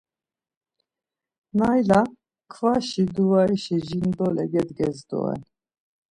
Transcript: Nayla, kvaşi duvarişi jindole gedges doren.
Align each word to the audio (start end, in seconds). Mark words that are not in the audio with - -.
Nayla, 1.57 1.99
kvaşi 2.51 3.03
duvarişi 3.15 3.77
jindole 3.87 4.45
gedges 4.53 4.97
doren. 5.09 5.41